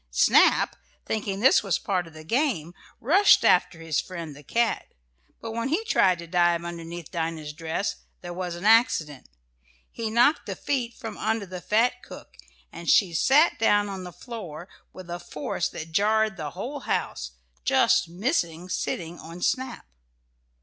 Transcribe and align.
Snap, 0.09 0.75
thinking 1.05 1.41
this 1.41 1.61
was 1.61 1.77
part 1.77 2.07
of 2.07 2.13
the 2.15 2.23
game, 2.23 2.73
rushed 2.99 3.45
after 3.45 3.79
his 3.79 4.01
friend 4.01 4.35
the 4.35 4.41
cat, 4.41 4.93
but 5.39 5.51
when 5.51 5.67
he 5.69 5.83
tried 5.85 6.17
to 6.17 6.25
dive 6.25 6.65
underneath 6.65 7.11
Dinah's 7.11 7.53
dress 7.53 7.97
there 8.21 8.33
was 8.33 8.55
an 8.55 8.65
accident. 8.65 9.29
He 9.91 10.09
knocked 10.09 10.47
the 10.47 10.55
feet 10.55 10.95
from 10.95 11.19
under 11.19 11.45
the 11.45 11.61
fat 11.61 12.01
cook, 12.01 12.35
and 12.71 12.89
she 12.89 13.13
sat 13.13 13.59
down 13.59 13.89
on 13.89 14.03
the 14.03 14.11
floor 14.11 14.67
with 14.91 15.07
a 15.07 15.19
force 15.19 15.69
that 15.69 15.91
jarred 15.91 16.35
the 16.35 16.49
whole 16.57 16.79
house, 16.79 17.33
just 17.63 18.09
missing 18.09 18.69
sitting 18.69 19.19
on 19.19 19.39
Snap. 19.43 19.85